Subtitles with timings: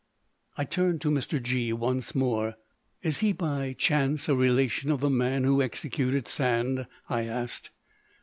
[0.57, 1.39] I turned to Mr.
[1.39, 2.55] G——once more.
[3.03, 7.69] "Is he, by chance, a relation of the man who executed Sand?" I asked.